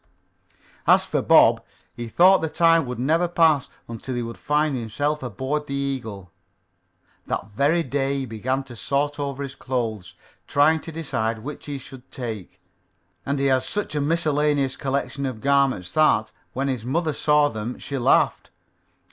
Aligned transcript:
As 0.87 1.05
for 1.05 1.21
Bob, 1.21 1.63
he 1.93 2.07
thought 2.09 2.41
the 2.41 2.49
time 2.49 2.87
would 2.87 2.97
never 2.97 3.27
pass 3.27 3.69
until 3.87 4.15
he 4.15 4.23
would 4.23 4.35
find 4.39 4.75
himself 4.75 5.21
aboard 5.21 5.67
the 5.67 5.75
Eagle. 5.75 6.31
That 7.27 7.51
very 7.51 7.83
day 7.83 8.15
he 8.17 8.25
began 8.25 8.63
to 8.63 8.75
sort 8.75 9.19
over 9.19 9.43
his 9.43 9.53
clothes, 9.53 10.15
trying 10.47 10.79
to 10.79 10.91
decide 10.91 11.43
which 11.43 11.67
he 11.67 11.77
should 11.77 12.11
take, 12.11 12.59
and 13.27 13.37
he 13.37 13.45
had 13.45 13.61
such 13.61 13.93
a 13.93 14.01
miscellaneous 14.01 14.75
collection 14.75 15.27
of 15.27 15.39
garments 15.39 15.91
that, 15.91 16.31
when 16.53 16.67
his 16.67 16.83
mother 16.83 17.13
saw 17.13 17.47
them, 17.49 17.77
she 17.77 17.99
laughed. 17.99 18.49